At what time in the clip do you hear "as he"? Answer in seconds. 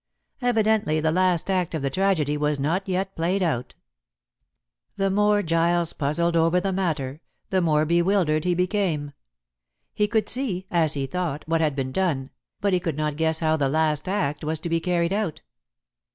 10.71-11.05